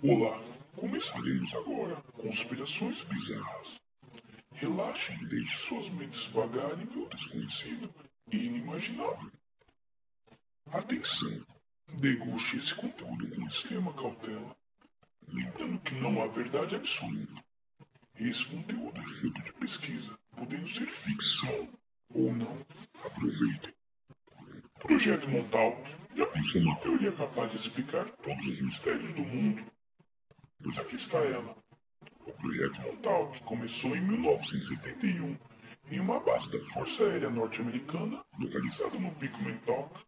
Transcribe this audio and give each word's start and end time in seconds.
Olá, 0.00 0.40
começaremos 0.76 1.52
agora 1.54 1.96
Conspirações 2.12 3.02
Bizarras. 3.02 3.80
Relaxem 4.52 5.20
e 5.20 5.26
deixe 5.26 5.58
suas 5.58 5.88
mentes 5.88 6.22
vagarem 6.26 6.86
pelo 6.86 7.08
desconhecido 7.08 7.92
e 8.30 8.46
inimaginável. 8.46 9.28
Atenção! 10.70 11.44
Deguste 11.94 12.58
esse 12.58 12.76
conteúdo 12.76 13.28
com 13.28 13.48
extrema 13.48 13.92
cautela, 13.92 14.56
lembrando 15.26 15.80
que 15.80 15.96
não 15.96 16.22
há 16.22 16.28
verdade 16.28 16.76
absoluta. 16.76 17.44
Esse 18.14 18.46
conteúdo 18.46 19.00
é 19.00 19.04
fruto 19.04 19.42
de 19.42 19.52
pesquisa, 19.54 20.16
podendo 20.36 20.68
ser 20.68 20.86
ficção 20.86 21.68
ou 22.14 22.32
não. 22.32 22.64
Aproveitem. 23.04 23.74
Projeto 24.78 25.28
Montauk 25.28 25.82
já 26.14 26.26
pensou 26.26 26.60
uma 26.62 26.76
teoria 26.76 27.10
capaz 27.10 27.50
de 27.50 27.56
explicar 27.56 28.08
todos 28.08 28.46
os 28.46 28.60
mistérios 28.60 29.12
do 29.12 29.22
mundo? 29.22 29.77
Pois 30.62 30.78
aqui 30.78 30.96
está 30.96 31.18
ela. 31.18 31.56
O 32.26 32.32
projeto 32.32 32.80
Montauk 32.82 33.40
começou 33.42 33.96
em 33.96 34.00
1971 34.00 35.36
em 35.90 36.00
uma 36.00 36.20
base 36.20 36.50
da 36.50 36.60
Força 36.72 37.04
Aérea 37.04 37.30
Norte-Americana 37.30 38.22
localizada 38.38 38.98
no 38.98 39.10
Pico 39.14 39.40
Montauk, 39.42 40.00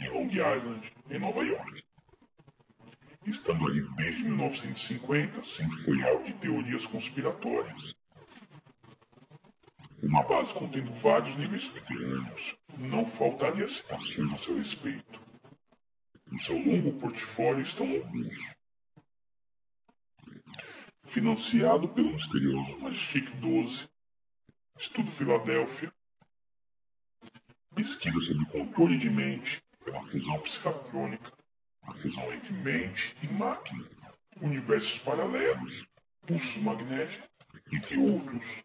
em 0.00 0.08
Long 0.08 0.26
Island, 0.28 0.92
em 1.10 1.18
Nova 1.18 1.44
York. 1.44 1.84
Estando 3.26 3.66
ali 3.68 3.82
desde 3.96 4.24
1950, 4.24 5.44
sempre 5.44 5.76
foi 5.76 6.02
alvo 6.02 6.24
de 6.24 6.32
teorias 6.34 6.86
conspiratórias. 6.86 7.94
Uma 10.02 10.24
base 10.24 10.52
contendo 10.52 10.92
vários 10.94 11.36
níveis 11.36 11.64
subterrâneos, 11.64 12.56
não 12.76 13.06
faltaria 13.06 13.68
citações 13.68 14.32
a 14.32 14.38
seu 14.38 14.56
respeito. 14.56 15.20
No 16.26 16.38
seu 16.40 16.58
longo 16.58 16.98
portfólio 16.98 17.62
estão 17.62 17.88
alguns. 17.88 18.61
Financiado 21.12 21.86
pelo 21.90 22.10
misterioso 22.10 22.78
Majestic 22.78 23.30
12, 23.32 23.86
Estudo 24.78 25.10
Filadélfia, 25.10 25.92
pesquisa 27.74 28.18
sobre 28.18 28.46
controle 28.46 28.96
de 28.96 29.10
mente 29.10 29.62
pela 29.84 30.02
fusão 30.06 30.40
psicatrônica, 30.40 31.30
a 31.82 31.92
fusão 31.92 32.32
entre 32.32 32.54
mente 32.54 33.14
e 33.22 33.26
máquina, 33.28 33.86
universos 34.40 35.00
paralelos, 35.00 35.86
pulsos 36.26 36.56
magnéticos, 36.62 37.28
entre 37.70 37.98
outros. 37.98 38.64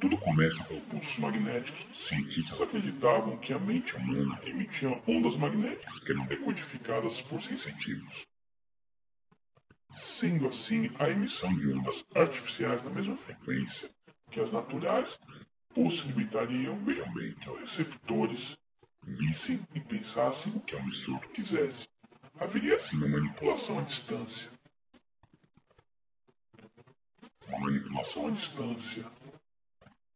Tudo 0.00 0.16
começa 0.18 0.62
com 0.62 0.80
pulsos 0.82 1.18
magnéticos. 1.18 1.84
Cientistas 1.98 2.62
acreditavam 2.62 3.38
que 3.38 3.52
a 3.52 3.58
mente 3.58 3.96
humana 3.96 4.40
emitia 4.44 5.02
ondas 5.04 5.34
magnéticas 5.34 5.98
que 5.98 6.12
eram 6.12 6.26
decodificadas 6.26 7.20
por 7.22 7.42
sensitivos. 7.42 8.30
Sendo 9.92 10.48
assim, 10.48 10.90
a 10.98 11.08
emissão 11.08 11.54
de 11.54 11.72
ondas 11.72 12.04
artificiais 12.14 12.82
na 12.82 12.90
mesma 12.90 13.16
frequência 13.16 13.90
que 14.30 14.40
as 14.40 14.50
naturais 14.50 15.18
possibilitariam, 15.74 16.82
vejam 16.84 17.12
bem, 17.12 17.34
receptores 17.60 18.56
vissem 19.04 19.60
e 19.74 19.80
pensassem 19.80 20.52
o 20.54 20.60
que 20.60 20.76
a 20.76 20.78
emissor 20.78 21.20
quisesse. 21.28 21.86
Haveria 22.40 22.76
assim 22.76 22.96
uma 22.96 23.08
manipulação 23.08 23.78
à 23.78 23.82
distância. 23.82 24.50
Uma 27.48 27.58
manipulação 27.60 28.28
à 28.28 28.30
distância 28.30 29.04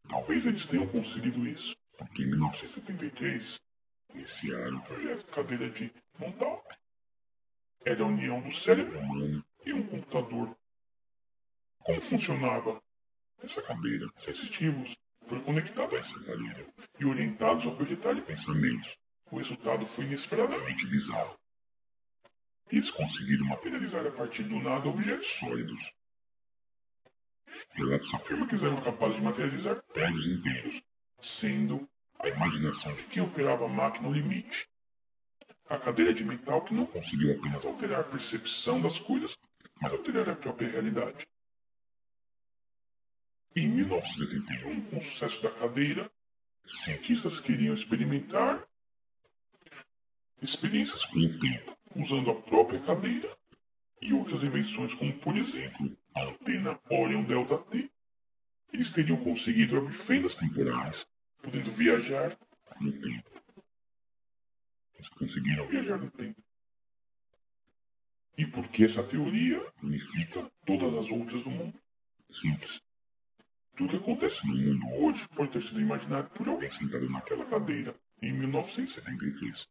Talvez 0.08 0.46
eles 0.46 0.66
tenham 0.66 0.86
conseguido 0.86 1.46
isso, 1.46 1.76
porque 1.98 2.22
em 2.22 2.26
1973 2.26 3.60
iniciaram 4.14 4.78
o 4.78 4.82
projeto 4.82 5.26
Cadeira 5.26 5.68
de 5.70 5.92
Montauk. 6.18 6.64
Era 7.84 8.04
a 8.04 8.06
união 8.06 8.40
do 8.40 8.52
cérebro 8.52 8.98
humano 8.98 9.44
e 9.66 9.72
um 9.74 9.86
computador. 9.86 10.56
Como 11.80 12.00
funcionava 12.00 12.82
essa 13.42 13.60
cadeira? 13.60 14.08
Sensitivos 14.16 14.96
foram 15.26 15.42
conectados 15.42 15.94
a 15.94 15.98
essa 15.98 16.24
cadeira 16.24 16.66
e 16.98 17.04
orientados 17.04 17.66
a 17.66 17.70
projetar 17.72 18.18
pensamentos. 18.22 18.96
O 19.30 19.36
resultado 19.36 19.84
foi 19.84 20.04
inesperadamente 20.04 20.86
bizarro. 20.86 21.38
Eles 22.70 22.90
conseguiram 22.90 23.44
materializar 23.44 24.06
a 24.06 24.10
partir 24.10 24.44
do 24.44 24.58
nada 24.58 24.88
objetos 24.88 25.26
sólidos, 25.26 25.92
Relatos 27.72 28.12
afirma 28.14 28.46
que 28.46 28.54
eles 28.54 28.64
eram 28.64 28.80
capazes 28.80 29.16
de 29.16 29.22
materializar 29.22 29.82
prédios 29.92 30.26
inteiros, 30.26 30.82
sendo 31.20 31.88
a 32.18 32.28
imaginação 32.28 32.94
de 32.94 33.02
quem 33.04 33.22
operava 33.22 33.64
a 33.66 33.68
máquina 33.68 34.08
o 34.08 34.12
limite. 34.12 34.68
A 35.68 35.78
cadeira 35.78 36.14
de 36.14 36.24
metal 36.24 36.62
que 36.62 36.74
não 36.74 36.86
conseguiu 36.86 37.36
apenas 37.36 37.64
alterar 37.64 38.00
a 38.00 38.04
percepção 38.04 38.80
das 38.80 38.98
coisas, 38.98 39.36
mas 39.80 39.92
alterar 39.92 40.28
a 40.28 40.36
própria 40.36 40.68
realidade. 40.68 41.26
Em 43.54 43.68
1981, 43.68 44.90
com 44.90 44.98
o 44.98 45.02
sucesso 45.02 45.42
da 45.42 45.50
cadeira, 45.50 46.10
cientistas 46.66 47.40
queriam 47.40 47.74
experimentar 47.74 48.66
experiências 50.42 51.04
com 51.06 51.18
o 51.18 51.38
tempo, 51.38 51.76
usando 51.94 52.30
a 52.30 52.42
própria 52.42 52.80
cadeira 52.80 53.34
e 54.00 54.12
outras 54.12 54.42
invenções, 54.42 54.94
como 54.94 55.12
por 55.18 55.36
exemplo 55.36 55.96
a 56.14 56.24
antena 56.24 56.78
Orion 56.90 57.24
Delta 57.24 57.56
T, 57.58 57.90
eles 58.72 58.90
teriam 58.90 59.16
conseguido 59.22 59.78
abrir 59.78 59.94
fendas 59.94 60.34
temporais, 60.34 61.06
podendo 61.40 61.70
viajar 61.70 62.38
no 62.80 62.92
tempo. 62.92 63.30
Eles 64.94 65.08
conseguiram 65.08 65.66
viajar 65.66 65.98
no 65.98 66.10
tempo. 66.10 66.42
E 68.36 68.46
por 68.46 68.68
que 68.68 68.84
essa 68.84 69.02
teoria 69.02 69.64
unifica 69.82 70.50
todas 70.66 70.94
as 70.94 71.10
outras 71.10 71.42
do 71.42 71.50
mundo? 71.50 71.80
Simples. 72.30 72.82
Tudo 73.76 73.90
que 73.90 73.96
acontece 73.96 74.46
no 74.46 74.54
mundo 74.54 74.86
hoje 75.04 75.26
pode 75.28 75.52
ter 75.52 75.62
sido 75.62 75.80
imaginado 75.80 76.28
por 76.30 76.48
alguém 76.48 76.70
sentado 76.70 77.08
naquela 77.08 77.46
cadeira 77.46 77.94
em 78.20 78.32
1973. 78.32 79.66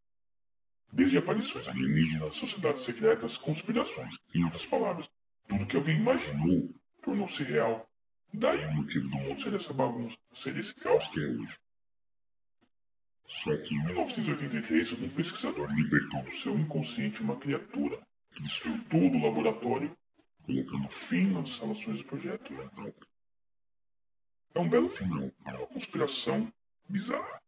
Desde 0.91 1.17
aparições 1.17 1.67
alienígenas, 1.67 2.35
sociedades 2.35 2.83
secretas, 2.83 3.37
conspirações, 3.37 4.15
em 4.33 4.43
outras 4.43 4.65
palavras, 4.65 5.09
tudo 5.47 5.65
que 5.65 5.75
alguém 5.75 5.97
imaginou 5.97 6.73
tornou-se 7.03 7.43
real. 7.43 7.87
Daí 8.33 8.65
o 8.65 8.73
motivo 8.73 9.07
do 9.09 9.17
mundo 9.17 9.41
ser 9.41 9.53
essa 9.53 9.73
bagunça, 9.73 10.17
ser 10.33 10.57
esse 10.57 10.73
caos 10.75 11.07
que 11.09 11.19
é 11.19 11.27
hoje. 11.27 11.55
Só 13.27 13.55
que 13.57 13.75
em 13.75 13.83
1983, 13.85 14.93
um 14.93 15.09
pesquisador 15.09 15.71
libertou 15.73 16.23
do 16.23 16.35
seu 16.35 16.57
inconsciente 16.57 17.21
uma 17.21 17.37
criatura 17.37 17.99
que 18.35 18.43
destruiu 18.43 18.83
todo 18.89 19.17
o 19.17 19.23
laboratório, 19.23 19.97
colocando 20.43 20.89
fim 20.89 21.31
nas 21.31 21.49
instalações 21.49 21.99
do 21.99 22.05
projeto 22.05 22.53
mental. 22.53 22.93
É 24.53 24.59
um 24.59 24.69
belo 24.69 24.89
final 24.89 25.31
para 25.43 25.57
uma 25.57 25.67
conspiração 25.67 26.51
bizarra. 26.87 27.41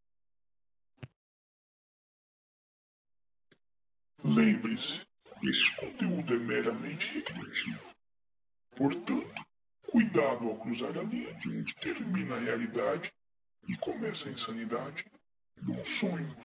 Lembre-se, 4.24 5.06
este 5.44 5.76
conteúdo 5.76 6.34
é 6.34 6.40
meramente 6.40 7.14
recreativo. 7.14 7.96
Portanto, 8.76 9.46
cuidado 9.84 10.48
ao 10.48 10.58
cruzar 10.58 10.98
a 10.98 11.04
linha 11.04 11.34
de 11.36 11.50
onde 11.50 11.76
termina 11.76 12.36
a 12.36 12.40
realidade 12.40 13.14
e 13.68 13.76
começa 13.78 14.30
a 14.30 14.32
insanidade. 14.32 15.06
Bom 15.62 15.84
sonho. 15.84 16.38